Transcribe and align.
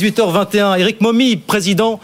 18h21, 0.00 0.78
Eric 0.78 1.02
Momy, 1.02 1.36
président 1.36 2.00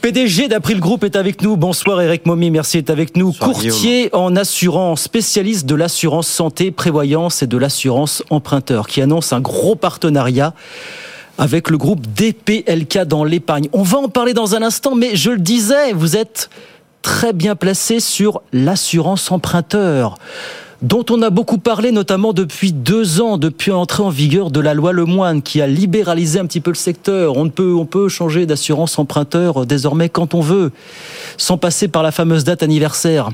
PDG 0.00 0.48
d'April 0.48 0.80
Group 0.80 1.04
est 1.04 1.16
avec 1.16 1.42
nous. 1.42 1.58
Bonsoir 1.58 2.00
Eric 2.00 2.24
Momy, 2.24 2.50
merci 2.50 2.78
d'être 2.78 2.88
avec 2.88 3.14
nous. 3.14 3.34
Courtier 3.34 4.08
en 4.14 4.36
assurance, 4.36 5.02
spécialiste 5.02 5.66
de 5.66 5.74
l'assurance 5.74 6.26
santé, 6.26 6.70
prévoyance 6.70 7.42
et 7.42 7.46
de 7.46 7.58
l'assurance 7.58 8.22
emprunteur, 8.30 8.86
qui 8.86 9.02
annonce 9.02 9.34
un 9.34 9.40
gros 9.42 9.76
partenariat 9.76 10.54
avec 11.36 11.68
le 11.68 11.76
groupe 11.76 12.06
DPLK 12.06 13.00
dans 13.00 13.24
l'épargne. 13.24 13.68
On 13.74 13.82
va 13.82 13.98
en 13.98 14.08
parler 14.08 14.32
dans 14.32 14.54
un 14.54 14.62
instant, 14.62 14.94
mais 14.94 15.14
je 15.14 15.30
le 15.30 15.40
disais, 15.40 15.92
vous 15.92 16.16
êtes 16.16 16.48
très 17.02 17.34
bien 17.34 17.54
placé 17.54 18.00
sur 18.00 18.40
l'assurance 18.54 19.30
emprunteur 19.30 20.16
dont 20.82 21.04
on 21.10 21.20
a 21.22 21.30
beaucoup 21.30 21.58
parlé, 21.58 21.92
notamment 21.92 22.32
depuis 22.32 22.72
deux 22.72 23.20
ans, 23.20 23.36
depuis 23.36 23.70
l'entrée 23.70 24.02
en 24.02 24.08
vigueur 24.08 24.50
de 24.50 24.60
la 24.60 24.74
loi 24.74 24.92
Lemoine, 24.92 25.42
qui 25.42 25.60
a 25.60 25.66
libéralisé 25.66 26.38
un 26.38 26.46
petit 26.46 26.60
peu 26.60 26.70
le 26.70 26.76
secteur. 26.76 27.36
On 27.36 27.48
peut, 27.50 27.74
on 27.74 27.86
peut 27.86 28.08
changer 28.08 28.46
d'assurance 28.46 28.98
emprunteur 28.98 29.66
désormais 29.66 30.08
quand 30.08 30.34
on 30.34 30.40
veut, 30.40 30.72
sans 31.36 31.58
passer 31.58 31.88
par 31.88 32.02
la 32.02 32.12
fameuse 32.12 32.44
date 32.44 32.62
anniversaire. 32.62 33.30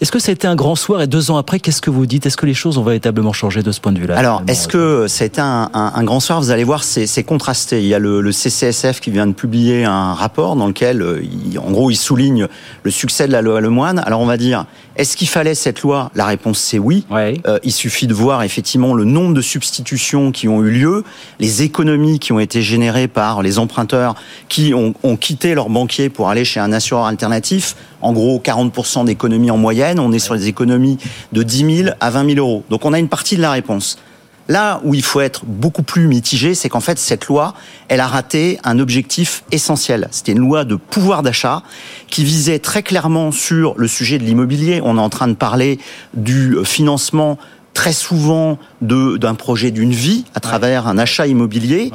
Est-ce 0.00 0.10
que 0.10 0.18
ça 0.18 0.30
a 0.30 0.32
été 0.32 0.46
un 0.46 0.56
grand 0.56 0.74
soir 0.74 1.02
et 1.02 1.06
deux 1.06 1.30
ans 1.30 1.36
après, 1.36 1.60
qu'est-ce 1.60 1.80
que 1.80 1.90
vous 1.90 2.06
dites? 2.06 2.26
Est-ce 2.26 2.36
que 2.36 2.46
les 2.46 2.54
choses 2.54 2.78
ont 2.78 2.82
véritablement 2.82 3.32
changé 3.32 3.62
de 3.62 3.72
ce 3.72 3.80
point 3.80 3.92
de 3.92 3.98
vue-là? 3.98 4.16
Alors, 4.16 4.42
est-ce 4.48 4.68
que 4.68 5.06
ça 5.08 5.24
a 5.24 5.26
été 5.26 5.40
un, 5.40 5.70
un, 5.72 6.04
grand 6.04 6.20
soir? 6.20 6.40
Vous 6.40 6.50
allez 6.50 6.64
voir, 6.64 6.82
c'est 6.84 7.22
contrasté. 7.22 7.80
Il 7.80 7.86
y 7.86 7.94
a 7.94 7.98
le, 7.98 8.20
le, 8.20 8.32
CCSF 8.32 9.00
qui 9.00 9.10
vient 9.10 9.26
de 9.26 9.32
publier 9.32 9.84
un 9.84 10.14
rapport 10.14 10.56
dans 10.56 10.66
lequel, 10.66 11.02
euh, 11.02 11.22
en 11.58 11.70
gros, 11.70 11.90
il 11.90 11.96
souligne 11.96 12.48
le 12.82 12.90
succès 12.90 13.26
de 13.26 13.32
la 13.32 13.42
loi 13.42 13.60
Lemoine. 13.60 14.02
Alors, 14.04 14.20
on 14.20 14.26
va 14.26 14.36
dire, 14.36 14.66
est-ce 14.96 15.16
qu'il 15.16 15.28
fallait 15.28 15.54
cette 15.54 15.82
loi? 15.82 16.10
La 16.14 16.26
réponse, 16.26 16.58
c'est 16.58 16.78
oui. 16.78 17.04
Euh, 17.12 17.58
il 17.62 17.72
suffit 17.72 18.06
de 18.06 18.14
voir 18.14 18.42
effectivement 18.42 18.94
le 18.94 19.04
nombre 19.04 19.34
de 19.34 19.40
substitutions 19.40 20.32
qui 20.32 20.48
ont 20.48 20.62
eu 20.62 20.70
lieu, 20.70 21.04
les 21.40 21.62
économies 21.62 22.18
qui 22.18 22.32
ont 22.32 22.38
été 22.40 22.62
générées 22.62 23.08
par 23.08 23.42
les 23.42 23.58
emprunteurs 23.58 24.14
qui 24.48 24.74
ont, 24.74 24.94
ont 25.02 25.16
quitté 25.16 25.54
leur 25.54 25.68
banquier 25.68 26.08
pour 26.08 26.28
aller 26.28 26.44
chez 26.44 26.60
un 26.60 26.72
assureur 26.72 27.06
alternatif 27.06 27.76
en 28.04 28.12
gros 28.12 28.38
40% 28.38 29.06
d'économies 29.06 29.50
en 29.50 29.56
moyenne. 29.56 29.98
On 29.98 30.12
est 30.12 30.18
sur 30.18 30.36
des 30.36 30.46
économies 30.46 30.98
de 31.32 31.42
10 31.42 31.76
000 31.84 31.96
à 31.98 32.10
20 32.10 32.34
000 32.34 32.38
euros. 32.38 32.62
Donc 32.68 32.84
on 32.84 32.92
a 32.92 32.98
une 32.98 33.08
partie 33.08 33.36
de 33.36 33.42
la 33.42 33.50
réponse. 33.50 33.98
Là 34.46 34.82
où 34.84 34.94
il 34.94 35.02
faut 35.02 35.22
être 35.22 35.46
beaucoup 35.46 35.82
plus 35.82 36.06
mitigé, 36.06 36.54
c'est 36.54 36.68
qu'en 36.68 36.80
fait, 36.80 36.98
cette 36.98 37.26
loi, 37.28 37.54
elle 37.88 38.00
a 38.00 38.06
raté 38.06 38.58
un 38.62 38.78
objectif 38.78 39.42
essentiel. 39.52 40.06
C'était 40.10 40.32
une 40.32 40.40
loi 40.40 40.66
de 40.66 40.76
pouvoir 40.76 41.22
d'achat 41.22 41.62
qui 42.08 42.24
visait 42.24 42.58
très 42.58 42.82
clairement 42.82 43.32
sur 43.32 43.72
le 43.78 43.88
sujet 43.88 44.18
de 44.18 44.24
l'immobilier. 44.24 44.82
On 44.84 44.98
est 44.98 45.00
en 45.00 45.08
train 45.08 45.28
de 45.28 45.34
parler 45.34 45.78
du 46.12 46.56
financement 46.64 47.38
très 47.72 47.94
souvent 47.94 48.58
d'un 48.84 49.34
projet 49.34 49.70
d'une 49.70 49.92
vie 49.92 50.24
à 50.34 50.40
travers 50.40 50.86
un 50.86 50.98
achat 50.98 51.26
immobilier 51.26 51.90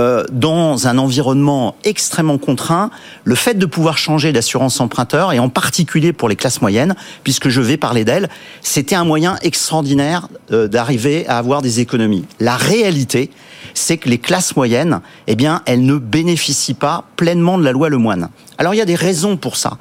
euh, 0.00 0.24
dans 0.32 0.86
un 0.86 0.98
environnement 0.98 1.76
extrêmement 1.84 2.38
contraint. 2.38 2.90
Le 3.24 3.34
fait 3.34 3.54
de 3.54 3.66
pouvoir 3.66 3.98
changer 3.98 4.32
d'assurance 4.32 4.80
emprunteur 4.80 5.32
et 5.32 5.38
en 5.38 5.48
particulier 5.48 6.12
pour 6.12 6.28
les 6.28 6.36
classes 6.36 6.60
moyennes, 6.60 6.94
puisque 7.24 7.48
je 7.48 7.60
vais 7.60 7.76
parler 7.76 8.04
d'elles, 8.04 8.28
c'était 8.60 8.94
un 8.94 9.04
moyen 9.04 9.36
extraordinaire 9.42 10.28
euh, 10.50 10.68
d'arriver 10.68 11.26
à 11.28 11.38
avoir 11.38 11.62
des 11.62 11.80
économies. 11.80 12.24
La 12.40 12.56
réalité, 12.56 13.30
c'est 13.74 13.96
que 13.96 14.08
les 14.08 14.18
classes 14.18 14.56
moyennes, 14.56 15.00
eh 15.26 15.36
bien, 15.36 15.62
elles 15.66 15.84
ne 15.84 15.96
bénéficient 15.96 16.74
pas 16.74 17.04
pleinement 17.16 17.58
de 17.58 17.64
la 17.64 17.72
loi 17.72 17.88
Lemoine. 17.88 18.28
Alors 18.58 18.74
il 18.74 18.78
y 18.78 18.82
a 18.82 18.86
des 18.86 18.94
raisons 18.94 19.36
pour 19.36 19.56
ça. 19.56 19.78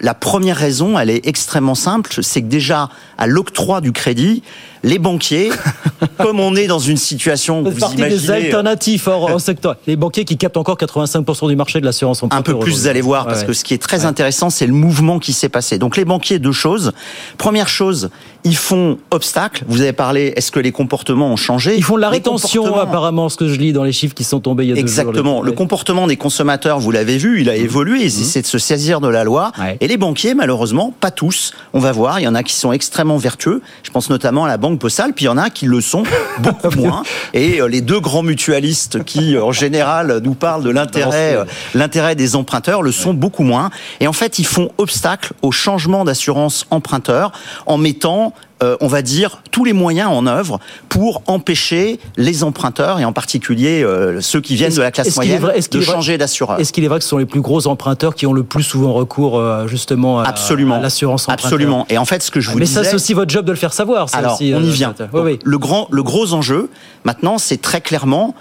La 0.00 0.14
première 0.14 0.56
raison, 0.56 0.98
elle 0.98 1.10
est 1.10 1.26
extrêmement 1.26 1.74
simple, 1.74 2.22
c'est 2.22 2.42
que 2.42 2.46
déjà 2.46 2.88
à 3.18 3.26
l'octroi 3.26 3.80
du 3.80 3.92
crédit, 3.92 4.42
les 4.82 4.98
banquiers, 4.98 5.50
comme 6.18 6.40
on 6.40 6.54
est 6.56 6.66
dans 6.66 6.78
une 6.78 6.96
situation, 6.96 7.62
vous, 7.62 7.70
imaginez, 7.70 8.08
des 8.08 8.30
euh, 8.30 8.34
alternatifs 8.34 9.08
hors, 9.08 9.40
secteur, 9.40 9.76
les 9.86 9.96
banquiers 9.96 10.24
qui 10.24 10.36
captent 10.36 10.56
encore 10.56 10.76
85% 10.76 11.48
du 11.48 11.56
marché 11.56 11.80
de 11.80 11.84
l'assurance 11.84 12.22
Un 12.30 12.42
peu 12.42 12.58
plus, 12.58 12.72
vous 12.72 12.86
allez 12.86 13.00
voir, 13.00 13.26
parce 13.26 13.44
que 13.44 13.52
ce 13.52 13.64
qui 13.64 13.74
est 13.74 13.82
très 13.82 14.04
intéressant, 14.04 14.50
c'est 14.50 14.66
le 14.66 14.72
mouvement 14.72 15.18
qui 15.18 15.32
s'est 15.32 15.48
passé. 15.48 15.78
Donc 15.78 15.96
les 15.96 16.04
banquiers, 16.04 16.38
deux 16.38 16.52
choses. 16.52 16.92
Première 17.38 17.68
chose, 17.68 18.10
ils 18.44 18.56
font 18.56 18.98
obstacle. 19.10 19.64
Vous 19.68 19.80
avez 19.82 19.92
parlé, 19.92 20.32
est-ce 20.36 20.50
que 20.50 20.60
les 20.60 20.72
comportements 20.72 21.32
ont 21.32 21.36
changé? 21.36 21.76
Ils 21.76 21.84
font 21.84 21.96
de 21.96 22.00
la 22.00 22.10
rétention, 22.10 22.76
apparemment, 22.76 23.28
ce 23.28 23.36
que 23.36 23.48
je 23.48 23.54
lis 23.54 23.72
dans 23.72 23.84
les 23.84 23.92
chiffres 23.92 24.14
qui 24.14 24.24
sont 24.24 24.40
tombés 24.40 24.64
il 24.64 24.70
y 24.70 24.72
a 24.72 24.76
Exactement. 24.76 25.12
deux 25.12 25.22
jours. 25.22 25.44
Le 25.44 25.52
comportement 25.52 26.06
des 26.06 26.16
consommateurs, 26.16 26.80
vous 26.80 26.90
l'avez 26.90 27.18
vu, 27.18 27.40
il 27.40 27.50
a 27.50 27.52
mmh. 27.52 27.64
évolué. 27.64 27.98
Ils 28.00 28.18
mmh. 28.18 28.22
essaient 28.22 28.42
de 28.42 28.46
se 28.46 28.58
saisir 28.58 29.00
de 29.00 29.08
la 29.08 29.24
loi. 29.24 29.52
Et 29.80 29.88
les 29.88 29.96
banquiers, 29.96 30.34
malheureusement, 30.34 30.94
pas 30.98 31.10
tous. 31.10 31.52
On 31.72 31.78
va 31.78 31.92
voir. 31.92 32.20
Il 32.20 32.24
y 32.24 32.28
en 32.28 32.34
a 32.34 32.42
qui 32.42 32.54
sont 32.54 32.72
extrêmement 32.72 33.18
vertueux. 33.18 33.62
Je 33.82 33.90
pense 33.90 34.10
notamment 34.10 34.44
à 34.44 34.48
la 34.48 34.56
Banque 34.56 34.78
Postale. 34.78 35.12
Puis 35.12 35.24
il 35.24 35.28
y 35.28 35.30
en 35.30 35.38
a 35.38 35.50
qui 35.50 35.66
le 35.66 35.80
sont 35.80 35.91
beaucoup 36.38 36.70
moins. 36.76 37.02
Et 37.34 37.60
euh, 37.60 37.66
les 37.66 37.80
deux 37.80 38.00
grands 38.00 38.22
mutualistes 38.22 39.04
qui, 39.04 39.36
euh, 39.36 39.44
en 39.44 39.52
général, 39.52 40.20
nous 40.22 40.34
parlent 40.34 40.64
de 40.64 40.70
l'intérêt, 40.70 41.36
euh, 41.36 41.44
l'intérêt 41.74 42.14
des 42.14 42.36
emprunteurs, 42.36 42.82
le 42.82 42.92
sont 42.92 43.14
beaucoup 43.14 43.42
moins. 43.42 43.70
Et 44.00 44.06
en 44.06 44.12
fait, 44.12 44.38
ils 44.38 44.46
font 44.46 44.70
obstacle 44.78 45.32
au 45.42 45.50
changement 45.50 46.04
d'assurance 46.04 46.66
emprunteur 46.70 47.32
en 47.66 47.78
mettant 47.78 48.32
euh, 48.62 48.76
on 48.80 48.86
va 48.86 49.02
dire, 49.02 49.42
tous 49.50 49.64
les 49.64 49.72
moyens 49.72 50.08
en 50.08 50.26
œuvre 50.26 50.60
pour 50.88 51.22
empêcher 51.26 51.98
les 52.16 52.44
emprunteurs, 52.44 53.00
et 53.00 53.04
en 53.04 53.12
particulier 53.12 53.82
euh, 53.82 54.20
ceux 54.20 54.40
qui 54.40 54.54
viennent 54.54 54.74
de 54.74 54.80
la 54.80 54.92
classe 54.92 55.16
moyenne, 55.16 55.42
de 55.70 55.80
changer 55.80 56.16
d'assureur. 56.16 56.60
Est-ce 56.60 56.72
qu'il 56.72 56.84
est 56.84 56.88
vrai 56.88 56.98
que 56.98 57.04
ce 57.04 57.10
sont 57.10 57.18
les 57.18 57.26
plus 57.26 57.40
gros 57.40 57.66
emprunteurs 57.66 58.14
qui 58.14 58.24
ont 58.24 58.32
le 58.32 58.44
plus 58.44 58.62
souvent 58.62 58.92
recours 58.92 59.36
euh, 59.36 59.66
justement 59.66 60.20
à, 60.20 60.28
Absolument. 60.28 60.78
l'assurance 60.78 61.22
emprunteur 61.24 61.46
Absolument. 61.46 61.86
Et 61.88 61.98
en 61.98 62.04
fait, 62.04 62.22
ce 62.22 62.30
que 62.30 62.40
je 62.40 62.50
vous 62.50 62.58
Mais 62.58 62.66
disais... 62.66 62.84
ça, 62.84 62.90
c'est 62.90 62.94
aussi 62.94 63.14
votre 63.14 63.30
job 63.30 63.44
de 63.44 63.50
le 63.50 63.56
faire 63.56 63.72
savoir. 63.72 64.06
alors, 64.12 64.34
aussi, 64.34 64.52
on 64.54 64.62
y 64.62 64.70
vient. 64.70 64.94
Le, 65.42 65.58
grand, 65.58 65.88
le 65.90 66.02
gros 66.04 66.32
enjeu, 66.32 66.70
maintenant, 67.04 67.38
c'est 67.38 67.60
très 67.60 67.80
clairement, 67.80 68.34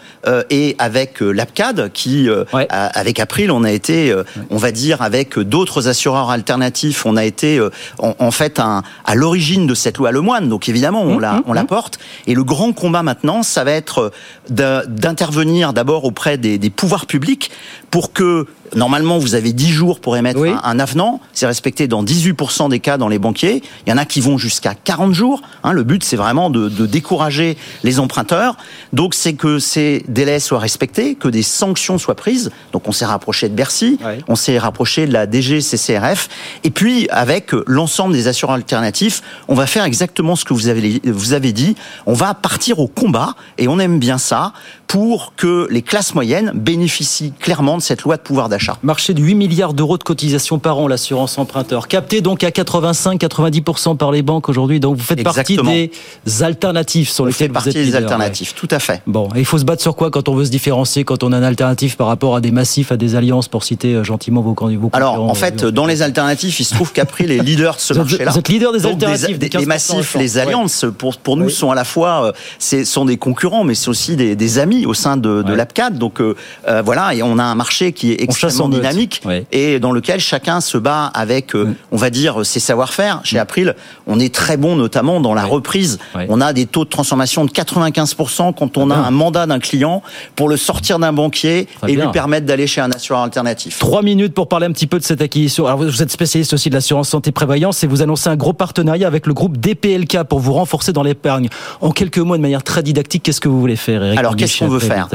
et 0.50 0.76
avec 0.78 1.20
l'APCAD, 1.22 1.92
qui, 1.94 2.30
avec 2.70 3.20
April, 3.20 3.50
on 3.50 3.64
a 3.64 3.72
été, 3.72 4.16
on 4.50 4.58
va 4.58 4.72
dire, 4.72 5.02
avec 5.02 5.40
d'autres 5.40 5.88
assureurs 5.88 6.30
alternatifs, 6.30 7.06
on 7.06 7.18
a 7.18 7.26
été, 7.26 7.60
en, 7.98 8.32
fait, 8.32 8.60
un, 8.60 8.84
à 9.06 9.16
l'origine 9.16 9.66
de 9.66 9.74
cette 9.74 9.98
loi 9.98 10.11
le 10.12 10.22
moine. 10.22 10.50
Donc 10.50 10.70
évidemment, 10.70 11.02
on, 11.02 11.18
mmh, 11.18 11.22
la, 11.22 11.34
mmh, 11.34 11.54
la 11.54 11.64
mmh. 11.64 11.68
porte. 11.68 12.00
Et 12.28 12.34
le 12.34 12.44
grand 12.44 12.74
combat 12.74 13.04
maintenant, 13.04 13.44
ça 13.44 13.64
va 13.64 13.72
être 13.72 14.12
d'intervenir 14.50 15.74
d'abord 15.74 16.06
auprès 16.06 16.38
des, 16.38 16.58
des 16.58 16.70
pouvoirs 16.70 17.06
publics 17.06 17.52
pour 17.90 18.14
que 18.14 18.48
Normalement, 18.76 19.18
vous 19.18 19.36
avez 19.36 19.54
10 19.54 19.70
jours 19.70 20.00
pour 20.00 20.16
émettre 20.16 20.40
un, 20.64 20.80
avenant. 20.80 21.20
C'est 21.34 21.46
respecté 21.46 21.88
dans 21.88 22.04
18% 22.04 22.70
des 22.70 22.80
cas 22.80 22.98
dans 22.98 23.08
les 23.08 23.20
banquiers. 23.20 23.62
Il 23.86 23.90
y 23.90 23.94
en 23.94 23.98
a 23.98 24.06
qui 24.06 24.22
vont 24.22 24.38
jusqu'à 24.38 24.74
40 24.76 25.14
jours. 25.14 25.42
Hein, 25.64 25.74
le 25.74 25.84
but, 25.84 26.04
c'est 26.04 26.16
vraiment 26.16 26.50
de, 26.50 26.70
de, 26.70 26.86
décourager 26.86 27.58
les 27.84 28.00
emprunteurs. 28.00 28.56
Donc, 28.94 29.14
c'est 29.14 29.34
que 29.34 29.60
ces 29.60 30.06
délais 30.08 30.40
soient 30.40 30.60
respectés, 30.60 31.16
que 31.16 31.28
des 31.28 31.44
sanctions 31.44 31.98
soient 31.98 32.16
prises. 32.16 32.52
Donc, 32.72 32.88
on 32.88 32.92
s'est 32.92 33.06
rapproché 33.06 33.50
de 33.50 33.56
Bercy, 33.56 34.00
on 34.28 34.36
s'est 34.36 34.58
rapproché 34.58 35.06
de 35.06 35.14
la 35.14 35.30
DGCCRF. 35.30 36.30
Et 36.64 36.72
puis, 36.72 37.08
avec 37.10 37.52
l'ensemble 37.68 38.14
des 38.14 38.28
assureurs 38.28 38.56
alternatifs, 38.56 39.22
on 39.48 39.56
va 39.56 39.68
faire 39.68 39.84
exactement 39.84 40.36
ce 40.36 40.46
que 40.46 40.54
vous 40.54 40.68
avez, 40.68 41.02
vous 41.04 41.34
avez 41.34 41.52
dit. 41.52 41.76
On 42.06 42.14
va 42.14 42.34
partir 42.34 42.80
au 42.80 42.88
combat, 42.88 43.36
et 43.58 43.68
on 43.68 43.80
aime 43.80 44.00
bien 44.00 44.18
ça, 44.18 44.54
pour 44.92 45.36
que 45.38 45.70
les 45.72 45.82
classes 45.82 46.16
moyennes 46.16 46.52
bénéficient 46.54 47.32
clairement 47.40 47.78
de 47.78 47.82
cette 47.82 48.02
loi 48.02 48.18
de 48.18 48.22
pouvoir 48.22 48.50
d'achat. 48.50 48.78
Marché 48.84 49.14
de 49.14 49.22
8 49.22 49.36
milliards 49.36 49.74
d'euros 49.74 49.98
de 49.98 50.04
cotisation 50.04 50.60
par 50.60 50.80
an, 50.80 50.90
l'assurance 50.90 51.38
emprunteur. 51.38 51.88
Capté 51.88 52.20
donc 52.20 52.44
à 52.44 52.50
85-90% 52.50 53.96
par 53.96 54.12
les 54.12 54.22
banques 54.22 54.50
aujourd'hui. 54.50 54.82
Donc 54.82 54.98
vous 54.98 55.04
faites 55.04 55.24
partie 55.24 55.56
des 55.56 56.44
alternatives 56.44 57.10
sur 57.10 57.26
lesquelles 57.26 57.48
vous 57.48 57.54
partie 57.54 57.72
des 57.72 57.96
alternatives, 57.96 58.54
tout 58.54 58.68
à 58.70 58.80
fait. 58.80 59.02
Bon, 59.08 59.30
il 59.38 59.46
faut 59.46 59.58
se 59.58 59.64
battre 59.64 59.82
sur 59.82 59.96
quoi 59.96 60.12
quand 60.12 60.28
on 60.28 60.36
veut 60.36 60.44
se 60.44 60.52
différencier, 60.52 61.06
quand 61.06 61.24
on 61.24 61.32
a 61.32 61.38
une 61.38 61.46
alternative 61.46 61.96
par 61.96 62.08
rapport 62.08 62.36
à 62.36 62.42
des 62.42 62.52
massifs, 62.52 62.92
à 62.92 62.98
des 62.98 63.16
alliances, 63.16 63.48
pour 63.48 63.64
citer 63.64 63.94
euh, 63.94 64.04
gentiment 64.04 64.42
vos, 64.42 64.56
candidats 64.56 64.90
Alors, 64.92 65.24
en 65.24 65.36
fait, 65.36 65.64
dans 65.64 65.86
les 65.86 66.02
alternatives, 66.02 66.54
il 66.60 66.66
se 66.66 66.76
trouve 66.76 66.92
qu'April 66.92 67.32
est 67.32 67.42
leader 67.42 67.78
de 67.78 67.80
ce 67.80 67.94
marché-là. 67.98 68.32
Vous 68.32 68.40
êtes 68.40 68.50
leader 68.50 68.74
des 68.74 68.86
alternatives. 68.86 69.38
Des, 69.38 69.48
les 69.48 69.66
massifs, 69.66 70.18
les 70.18 70.38
alliances, 70.38 70.84
pour, 70.98 71.16
pour 71.16 71.38
nous, 71.38 71.50
sont 71.50 71.72
à 71.72 71.76
la 71.76 71.86
fois 71.86 72.34
euh, 72.60 72.84
sont 72.84 73.06
des 73.06 73.16
concurrents, 73.16 73.64
mais 73.64 73.74
c'est 73.74 73.88
aussi 73.88 74.18
des, 74.18 74.36
des, 74.36 74.60
amis 74.60 74.81
au 74.86 74.94
sein 74.94 75.18
de, 75.18 75.42
de 75.44 75.54
l'APCAD. 75.54 75.98
Donc 75.98 76.20
euh, 76.22 76.36
voilà, 76.84 77.14
et 77.14 77.24
on 77.24 77.38
a 77.38 77.44
un 77.44 77.56
marché 77.56 77.92
qui 77.92 78.12
est 78.12 78.22
extrêmement 78.22 78.70
dynamique 78.70 79.22
et 79.52 79.80
dans 79.80 79.92
lequel 79.92 80.20
chacun 80.20 80.62
se 80.62 80.78
bat 80.78 81.06
avec, 81.14 81.56
euh, 81.56 81.76
on 81.92 81.98
va 81.98 82.10
dire, 82.10 82.46
ses 82.46 82.60
savoir-faire. 82.60 83.22
Chez 83.24 83.40
April, 83.40 83.76
on 84.08 84.20
est 84.20 84.34
très 84.34 84.58
bon 84.58 84.76
notamment 84.76 85.20
dans 85.20 85.34
la 85.34 85.46
reprise. 85.46 86.00
On 86.30 86.42
a 86.42 86.54
des 86.54 86.66
taux 86.66 86.86
de 86.86 86.90
transformation 86.90 87.46
de 87.46 87.52
95% 87.52 88.54
quand 88.54 88.78
on 88.78 88.90
a 88.90 88.96
un 88.96 89.12
mandat 89.12 89.46
d'un 89.46 89.60
client 89.60 90.02
pour 90.36 90.50
le 90.50 90.58
sortir 90.58 91.00
d'un 91.00 91.14
banquier 91.14 91.68
et 91.88 91.96
lui 91.96 92.08
permettre 92.12 92.46
d'aller 92.46 92.68
chez 92.68 92.82
un 92.82 92.92
assureur 92.92 93.22
alternatif. 93.22 93.80
Trois 93.80 94.02
minutes 94.02 94.34
pour 94.34 94.48
parler 94.48 94.66
un 94.66 94.72
petit 94.72 94.88
peu 94.88 95.00
de 95.00 95.04
cette 95.04 95.22
acquisition. 95.22 95.66
Alors 95.66 95.80
vous 95.80 96.02
êtes 96.02 96.12
spécialiste 96.12 96.54
aussi 96.54 96.70
de 96.70 96.76
l'assurance 96.76 97.10
santé 97.10 97.32
prévoyance 97.32 97.84
et 97.84 97.88
vous 97.88 98.02
annoncez 98.02 98.30
un 98.30 98.36
gros 98.36 98.54
partenariat 98.54 99.08
avec 99.08 99.28
le 99.28 99.34
groupe 99.34 99.58
DPLK 99.58 100.24
pour 100.24 100.40
vous 100.40 100.54
renforcer 100.54 100.94
dans 100.94 101.04
l'épargne. 101.04 101.50
En 101.82 101.92
quelques 101.92 102.20
mots, 102.20 102.38
de 102.38 102.42
manière 102.42 102.64
très 102.64 102.84
didactique, 102.84 103.24
qu'est-ce 103.24 103.42
que 103.42 103.50
vous 103.50 103.60
voulez 103.60 103.76
faire 103.76 104.04
Eric 104.04 104.20
Alors 104.20 104.36
qu'est-ce 104.36 104.60
qu'on 104.60 104.68
veut 104.72 104.80
faire. 104.80 105.08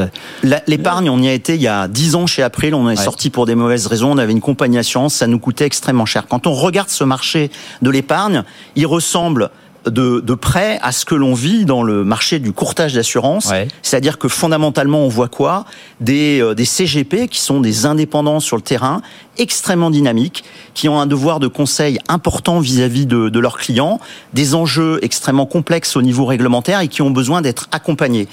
L'épargne, 0.67 1.11
on 1.11 1.19
y 1.21 1.29
a 1.29 1.33
été 1.33 1.55
il 1.55 1.63
y 1.63 1.69
a 1.69 1.89
dix 1.89 2.15
ans 2.15 2.27
chez 2.27 2.43
April, 2.43 2.75
on 2.75 2.89
est 2.89 2.97
sorti 2.97 3.31
pour 3.31 3.47
des 3.47 3.55
mauvaises 3.55 3.87
raisons. 3.87 4.13
On 4.13 4.19
avait 4.19 4.33
une 4.33 4.41
compagnie 4.41 4.79
assurance, 4.79 5.15
ça 5.15 5.27
nous 5.27 5.39
coûtait 5.39 5.67
extrêmement 5.67 6.07
cher. 6.07 6.27
Quand 6.29 6.47
on 6.47 6.53
regarde 6.53 6.89
ce 6.89 7.05
marché 7.05 7.51
de 7.83 7.91
l'épargne, 7.91 8.45
il 8.75 8.87
ressemble 8.87 9.51
de, 9.87 10.21
de 10.21 10.35
près 10.35 10.79
à 10.83 10.93
ce 10.93 11.05
que 11.05 11.15
l'on 11.15 11.35
vit 11.35 11.65
dans 11.65 11.83
le 11.83 12.05
marché 12.05 12.39
du 12.39 12.53
courtage 12.53 12.95
d'assurance. 12.95 13.53
C'est-à-dire 13.83 14.19
que 14.19 14.29
fondamentalement, 14.29 15.01
on 15.05 15.09
voit 15.09 15.29
quoi? 15.29 15.65
Des, 16.01 16.41
euh, 16.41 16.55
des 16.55 16.65
CGP 16.65 17.29
qui 17.29 17.41
sont 17.41 17.61
des 17.61 17.87
indépendants 17.87 18.41
sur 18.41 18.57
le 18.57 18.63
terrain, 18.63 19.01
extrêmement 19.39 19.91
dynamiques, 19.91 20.45
qui 20.75 20.89
ont 20.89 21.01
un 21.01 21.07
devoir 21.07 21.41
de 21.41 21.47
conseil 21.47 21.99
important 22.09 22.59
vis-à-vis 22.59 23.07
de, 23.07 23.29
de 23.29 23.39
leurs 23.39 23.59
clients, 23.59 24.01
des 24.35 24.55
enjeux 24.55 24.99
extrêmement 25.03 25.47
complexes 25.47 25.97
au 25.97 26.03
niveau 26.03 26.25
réglementaire 26.25 26.81
et 26.81 26.89
qui 26.89 27.03
ont 27.03 27.11
besoin 27.11 27.41
d'être 27.43 27.69
accompagnés 27.73 28.29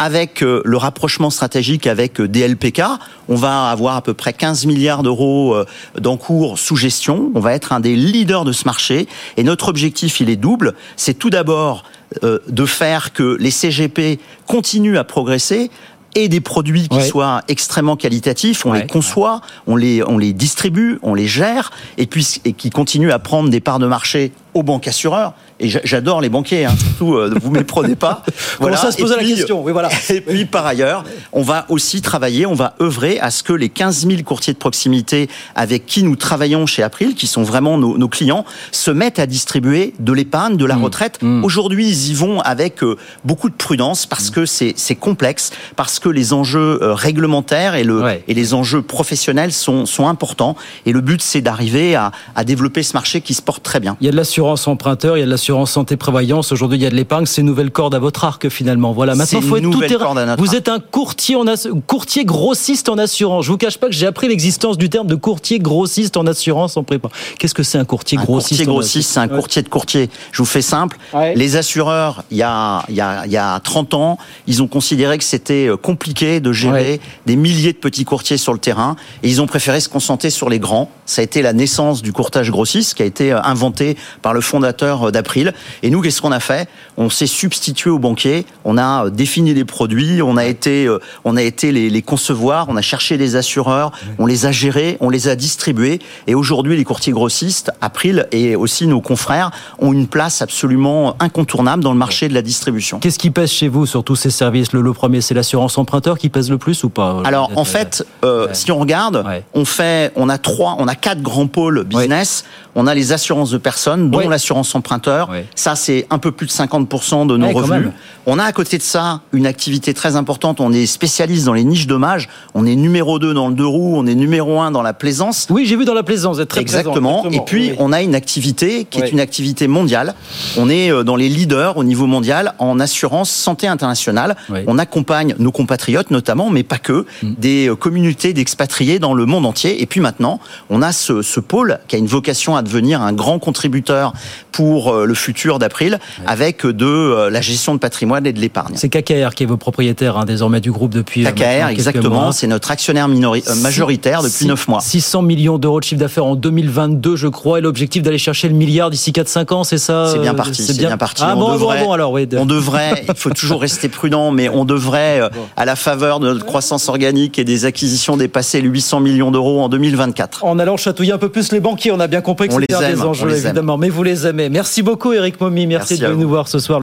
avec 0.00 0.42
euh, 0.42 0.62
le 0.64 0.78
rapprochement 0.78 1.28
stratégique 1.28 1.86
avec 1.86 2.20
euh, 2.20 2.26
DLPK, 2.26 2.80
on 3.28 3.34
va 3.34 3.68
avoir 3.68 3.96
à 3.96 4.02
peu 4.02 4.14
près 4.14 4.32
15 4.32 4.64
milliards 4.64 5.02
d'euros 5.02 5.54
euh, 5.54 5.66
d'encours 6.00 6.58
sous 6.58 6.74
gestion. 6.74 7.30
On 7.34 7.40
va 7.40 7.52
être 7.52 7.74
un 7.74 7.80
des 7.80 7.94
leaders 7.96 8.46
de 8.46 8.52
ce 8.52 8.64
marché. 8.64 9.06
Et 9.36 9.42
notre 9.42 9.68
objectif, 9.68 10.20
il 10.20 10.30
est 10.30 10.36
double. 10.36 10.72
C'est 10.96 11.14
tout 11.14 11.28
d'abord 11.30 11.84
de 12.22 12.66
faire 12.66 13.12
que 13.12 13.36
les 13.38 13.52
CGP 13.52 14.18
continuent 14.48 14.96
à 14.96 15.04
progresser 15.04 15.70
et 16.16 16.28
des 16.28 16.40
produits 16.40 16.88
qui 16.88 17.02
soient 17.02 17.42
extrêmement 17.46 17.96
qualitatifs, 17.96 18.66
on 18.66 18.72
les 18.72 18.86
conçoit, 18.86 19.42
on 19.68 19.76
les 19.76 20.02
on 20.02 20.18
les 20.18 20.32
distribue, 20.32 20.98
on 21.02 21.14
les 21.14 21.28
gère 21.28 21.70
et 21.98 22.06
puis 22.06 22.40
et 22.44 22.52
qui 22.52 22.70
continuent 22.70 23.12
à 23.12 23.20
prendre 23.20 23.48
des 23.48 23.60
parts 23.60 23.78
de 23.78 23.86
marché 23.86 24.32
aux 24.54 24.62
banques 24.62 24.88
assureurs. 24.88 25.34
Et 25.60 25.68
j'adore 25.68 26.22
les 26.22 26.30
banquiers, 26.30 26.64
hein, 26.64 26.74
surtout, 26.76 27.14
euh, 27.14 27.34
vous 27.40 27.50
méprenez 27.50 27.94
pas. 27.94 28.22
voilà. 28.60 28.78
ça 28.78 28.90
se 28.90 28.96
pose 28.96 29.14
la 29.14 29.22
question. 29.22 29.62
Oui, 29.62 29.72
voilà. 29.72 29.90
Et 30.08 30.22
puis, 30.22 30.46
par 30.46 30.64
ailleurs, 30.64 31.04
on 31.32 31.42
va 31.42 31.66
aussi 31.68 32.00
travailler, 32.00 32.46
on 32.46 32.54
va 32.54 32.74
œuvrer 32.80 33.20
à 33.20 33.30
ce 33.30 33.42
que 33.42 33.52
les 33.52 33.68
15 33.68 34.06
000 34.06 34.22
courtiers 34.22 34.54
de 34.54 34.58
proximité 34.58 35.28
avec 35.54 35.84
qui 35.84 36.02
nous 36.02 36.16
travaillons 36.16 36.64
chez 36.64 36.82
April, 36.82 37.14
qui 37.14 37.26
sont 37.26 37.42
vraiment 37.42 37.76
nos, 37.76 37.98
nos 37.98 38.08
clients, 38.08 38.46
se 38.72 38.90
mettent 38.90 39.18
à 39.18 39.26
distribuer 39.26 39.92
de 39.98 40.12
l'épargne, 40.14 40.56
de 40.56 40.64
la 40.64 40.76
mmh. 40.76 40.84
retraite. 40.84 41.18
Mmh. 41.22 41.44
Aujourd'hui, 41.44 41.88
ils 41.88 42.10
y 42.10 42.14
vont 42.14 42.40
avec 42.40 42.82
euh, 42.82 42.96
beaucoup 43.24 43.50
de 43.50 43.54
prudence 43.54 44.06
parce 44.06 44.30
mmh. 44.30 44.34
que 44.34 44.46
c'est 44.46 44.94
complexe, 44.94 45.50
parce 45.76 45.98
que 45.98 46.08
les 46.08 46.32
enjeux 46.32 46.82
euh, 46.82 46.94
réglementaires 46.94 47.74
et, 47.74 47.84
le, 47.84 48.02
et 48.26 48.34
les 48.34 48.54
enjeux 48.54 48.82
professionnels 48.82 49.52
sont, 49.52 49.84
sont 49.84 50.08
importants. 50.08 50.56
Et 50.86 50.92
le 50.92 51.02
but, 51.02 51.20
c'est 51.20 51.42
d'arriver 51.42 51.94
à, 51.96 52.12
à 52.34 52.44
développer 52.44 52.82
ce 52.82 52.94
marché 52.94 53.20
qui 53.20 53.34
se 53.34 53.42
porte 53.42 53.62
très 53.62 53.80
bien. 53.80 53.96
Il 54.00 54.06
y 54.06 54.08
a 54.08 54.12
de 54.12 54.16
l'assurance 54.40 54.68
emprunteur, 54.68 55.18
il 55.18 55.20
y 55.20 55.22
a 55.22 55.26
de 55.26 55.30
l'assurance 55.30 55.70
santé 55.70 55.98
prévoyance. 55.98 56.50
Aujourd'hui, 56.50 56.78
il 56.78 56.82
y 56.82 56.86
a 56.86 56.90
de 56.90 56.94
l'épargne. 56.94 57.26
C'est 57.26 57.42
une 57.42 57.46
nouvelle 57.46 57.70
corde 57.70 57.94
à 57.94 57.98
votre 57.98 58.24
arc 58.24 58.48
finalement. 58.48 58.92
Voilà. 58.92 59.14
Maintenant, 59.14 59.42
faut 59.42 59.56
être 59.56 59.70
tout 59.70 59.80
terrain. 59.80 60.36
Vous 60.36 60.54
êtes 60.54 60.68
un 60.68 60.80
courtier 60.80 61.36
en 61.36 61.44
courtier 61.86 62.24
grossiste 62.24 62.88
en 62.88 62.96
assurance. 62.96 63.44
Je 63.44 63.50
vous 63.50 63.58
cache 63.58 63.76
pas 63.76 63.88
que 63.88 63.92
j'ai 63.92 64.06
appris 64.06 64.28
l'existence 64.28 64.78
du 64.78 64.88
terme 64.88 65.08
de 65.08 65.14
courtier 65.14 65.58
grossiste 65.58 66.16
en 66.16 66.26
assurance 66.26 66.78
en 66.78 66.84
prépa. 66.84 67.10
Qu'est-ce 67.38 67.52
que 67.52 67.62
c'est 67.62 67.76
un 67.76 67.84
courtier 67.84 68.16
grossiste 68.16 68.60
Courtier 68.60 68.66
grossiste, 68.66 69.10
c'est 69.10 69.20
un 69.20 69.28
courtier 69.28 69.62
de 69.62 69.68
courtier. 69.68 70.08
Je 70.32 70.38
vous 70.38 70.46
fais 70.46 70.62
simple. 70.62 70.96
Les 71.34 71.56
assureurs, 71.56 72.24
il 72.30 72.38
y 72.38 72.42
a 72.42 72.82
il 72.88 72.94
y 72.94 73.02
a 73.02 73.26
il 73.26 73.32
y 73.32 73.36
a 73.36 73.60
30 73.60 73.92
ans, 73.92 74.18
ils 74.46 74.62
ont 74.62 74.68
considéré 74.68 75.18
que 75.18 75.24
c'était 75.24 75.66
euh, 75.66 75.76
compliqué 75.76 76.40
de 76.40 76.52
gérer 76.52 77.00
des 77.26 77.36
milliers 77.36 77.74
de 77.74 77.78
petits 77.78 78.04
courtiers 78.04 78.38
sur 78.38 78.54
le 78.54 78.58
terrain 78.58 78.96
et 79.22 79.28
ils 79.28 79.42
ont 79.42 79.46
préféré 79.46 79.80
se 79.80 79.88
concentrer 79.90 80.30
sur 80.30 80.48
les 80.48 80.58
grands. 80.58 80.90
Ça 81.04 81.20
a 81.20 81.24
été 81.24 81.42
la 81.42 81.52
naissance 81.52 82.00
du 82.00 82.12
courtage 82.12 82.50
grossiste 82.50 82.94
qui 82.94 83.02
a 83.02 83.06
été 83.06 83.32
euh, 83.32 83.42
inventé 83.42 83.98
par 84.22 84.29
le 84.32 84.40
fondateur 84.40 85.08
euh, 85.08 85.10
d'April. 85.10 85.52
Et 85.82 85.90
nous, 85.90 86.00
qu'est-ce 86.00 86.20
qu'on 86.20 86.32
a 86.32 86.40
fait? 86.40 86.68
On 86.96 87.10
s'est 87.10 87.26
substitué 87.26 87.90
aux 87.90 87.98
banquiers, 87.98 88.46
on 88.64 88.78
a 88.78 89.06
euh, 89.06 89.10
défini 89.10 89.54
des 89.54 89.64
produits, 89.64 90.22
on 90.22 90.36
a 90.36 90.44
été, 90.44 90.86
euh, 90.86 90.98
on 91.24 91.36
a 91.36 91.42
été 91.42 91.72
les, 91.72 91.90
les 91.90 92.02
concevoir, 92.02 92.66
on 92.68 92.76
a 92.76 92.82
cherché 92.82 93.18
des 93.18 93.36
assureurs, 93.36 93.92
on 94.18 94.26
les 94.26 94.46
a 94.46 94.52
gérés, 94.52 94.96
on 95.00 95.10
les 95.10 95.28
a 95.28 95.36
distribués. 95.36 96.00
Et 96.26 96.34
aujourd'hui, 96.34 96.76
les 96.76 96.84
courtiers 96.84 97.12
grossistes, 97.12 97.70
April 97.80 98.26
et 98.32 98.56
aussi 98.56 98.86
nos 98.86 99.00
confrères, 99.00 99.50
ont 99.78 99.92
une 99.92 100.06
place 100.06 100.42
absolument 100.42 101.16
incontournable 101.20 101.82
dans 101.82 101.92
le 101.92 101.98
marché 101.98 102.28
de 102.28 102.34
la 102.34 102.42
distribution. 102.42 102.98
Qu'est-ce 102.98 103.18
qui 103.18 103.30
pèse 103.30 103.50
chez 103.50 103.68
vous 103.68 103.86
sur 103.86 104.04
tous 104.04 104.16
ces 104.16 104.30
services? 104.30 104.72
Le, 104.72 104.92
premier, 104.92 105.20
c'est 105.20 105.34
l'assurance 105.34 105.78
emprunteur 105.78 106.18
qui 106.18 106.28
pèse 106.28 106.50
le 106.50 106.58
plus 106.58 106.82
ou 106.84 106.88
pas 106.88 107.22
Alors, 107.24 107.50
en 107.56 107.64
fait, 107.64 108.04
si 108.52 108.72
on 108.72 108.78
regarde, 108.78 109.24
on 109.54 109.64
fait, 109.64 110.12
on 110.16 110.28
a 110.28 110.38
trois, 110.38 110.76
on 110.78 110.88
a 110.88 110.94
quatre 110.94 111.22
grands 111.22 111.46
pôles 111.46 111.84
business. 111.84 112.44
On 112.74 112.86
a 112.86 112.94
les 112.94 113.12
assurances 113.12 113.50
de 113.50 113.58
personnes, 113.58 114.10
dont 114.10 114.19
l'assurance 114.28 114.74
emprunteur. 114.74 115.30
Ça, 115.54 115.76
c'est 115.76 116.06
un 116.10 116.18
peu 116.18 116.32
plus 116.32 116.46
de 116.46 116.52
50% 116.52 117.26
de 117.26 117.36
nos 117.36 117.50
revenus. 117.50 117.90
On 118.26 118.38
a 118.38 118.44
à 118.44 118.52
côté 118.52 118.78
de 118.78 118.82
ça 118.82 119.22
une 119.32 119.46
activité 119.46 119.94
très 119.94 120.16
importante. 120.16 120.60
On 120.60 120.72
est 120.72 120.86
spécialiste 120.86 121.46
dans 121.46 121.52
les 121.52 121.64
niches 121.64 121.86
dommages. 121.86 122.28
On 122.54 122.66
est 122.66 122.76
numéro 122.76 123.18
2 123.18 123.34
dans 123.34 123.48
le 123.48 123.54
deux 123.54 123.66
roues. 123.66 123.94
On 123.96 124.06
est 124.06 124.14
numéro 124.14 124.60
1 124.60 124.70
dans 124.70 124.82
la 124.82 124.92
plaisance. 124.92 125.46
Oui, 125.50 125.66
j'ai 125.66 125.76
vu 125.76 125.84
dans 125.84 125.94
la 125.94 126.02
plaisance. 126.02 126.36
Vous 126.36 126.42
êtes 126.42 126.48
très 126.48 126.60
exactement. 126.60 127.24
Et 127.30 127.40
puis, 127.40 127.72
on 127.78 127.92
a 127.92 128.02
une 128.02 128.14
activité 128.14 128.84
qui 128.84 129.00
est 129.00 129.10
une 129.10 129.20
activité 129.20 129.68
mondiale. 129.68 130.14
On 130.56 130.68
est 130.68 130.90
euh, 130.90 131.02
dans 131.02 131.16
les 131.16 131.28
leaders 131.28 131.76
au 131.76 131.84
niveau 131.84 132.06
mondial 132.06 132.54
en 132.58 132.78
assurance 132.80 133.30
santé 133.30 133.66
internationale. 133.66 134.36
On 134.66 134.78
accompagne 134.78 135.34
nos 135.38 135.52
compatriotes 135.52 136.10
notamment, 136.10 136.50
mais 136.50 136.62
pas 136.62 136.78
que, 136.78 137.06
mm. 137.22 137.34
des 137.38 137.68
euh, 137.68 137.76
communautés 137.76 138.32
d'expatriés 138.32 138.98
dans 138.98 139.14
le 139.14 139.26
monde 139.26 139.46
entier. 139.46 139.82
Et 139.82 139.86
puis 139.86 140.00
maintenant, 140.00 140.40
on 140.68 140.82
a 140.82 140.92
ce, 140.92 141.22
ce 141.22 141.40
pôle 141.40 141.78
qui 141.88 141.96
a 141.96 141.98
une 141.98 142.06
vocation 142.06 142.56
à 142.56 142.62
devenir 142.62 143.02
un 143.02 143.12
grand 143.12 143.38
contributeur 143.38 144.09
pour 144.52 144.92
euh, 144.92 145.06
le 145.06 145.14
futur 145.14 145.58
d'April 145.58 145.98
avec 146.26 146.66
de 146.66 146.86
euh, 146.86 147.30
la 147.30 147.40
gestion 147.40 147.74
de 147.74 147.78
patrimoine 147.78 148.26
et 148.26 148.32
de 148.32 148.40
l'épargne. 148.40 148.74
C'est 148.76 148.88
KKR 148.88 149.34
qui 149.34 149.44
est 149.44 149.46
vos 149.46 149.56
propriétaires 149.56 150.16
hein, 150.16 150.24
désormais 150.24 150.60
du 150.60 150.72
groupe 150.72 150.92
depuis 150.92 151.26
euh, 151.26 151.30
KKR, 151.30 151.68
exactement. 151.68 152.32
C'est 152.32 152.46
notre 152.46 152.70
actionnaire 152.70 153.08
majoritaire 153.08 154.22
depuis 154.22 154.46
9 154.46 154.68
mois. 154.68 154.80
600 154.80 155.22
millions 155.22 155.58
d'euros 155.58 155.80
de 155.80 155.84
chiffre 155.84 156.00
d'affaires 156.00 156.26
en 156.26 156.36
2022, 156.36 157.16
je 157.16 157.28
crois, 157.28 157.58
et 157.58 157.62
l'objectif 157.62 158.02
d'aller 158.02 158.18
chercher 158.18 158.48
le 158.48 158.54
milliard 158.54 158.90
d'ici 158.90 159.12
4-5 159.12 159.54
ans, 159.54 159.64
c'est 159.64 159.78
ça 159.78 160.10
C'est 160.12 160.18
bien 160.18 160.34
parti. 160.34 160.62
C'est 160.62 160.76
bien... 160.76 160.96
parti. 160.96 161.22
Ah, 161.24 161.34
on 161.36 161.52
devrait, 161.52 161.86
alors, 161.90 162.12
oui, 162.12 162.28
on 162.36 162.46
devrait, 162.46 163.04
il 163.08 163.14
faut 163.14 163.30
toujours 163.30 163.60
rester 163.60 163.88
prudent, 163.88 164.30
mais 164.30 164.48
on 164.48 164.64
devrait, 164.64 165.22
à 165.56 165.64
la 165.64 165.76
faveur 165.76 166.20
de 166.20 166.28
notre 166.28 166.44
croissance 166.44 166.88
organique 166.88 167.38
et 167.38 167.44
des 167.44 167.64
acquisitions, 167.64 168.16
dépasser 168.16 168.60
les 168.60 168.68
800 168.68 169.00
millions 169.00 169.30
d'euros 169.30 169.62
en 169.62 169.68
2024. 169.68 170.44
En 170.44 170.58
allant 170.58 170.76
chatouiller 170.76 171.12
un 171.12 171.18
peu 171.18 171.28
plus 171.28 171.52
les 171.52 171.60
banquiers, 171.60 171.92
on 171.92 172.00
a 172.00 172.06
bien 172.06 172.20
compris 172.20 172.48
que 172.48 172.54
c'était 172.54 172.94
des 172.94 173.02
enjeux, 173.02 173.30
évidemment, 173.30 173.78
mais 173.78 173.88
vous 173.88 173.99
les 174.02 174.26
aimez. 174.26 174.48
Merci 174.48 174.82
beaucoup, 174.82 175.12
Eric 175.12 175.40
Momi. 175.40 175.66
Merci, 175.66 175.98
de 175.98 176.08
nous 176.08 176.28
voir 176.28 176.48
ce 176.48 176.58
soir. 176.58 176.78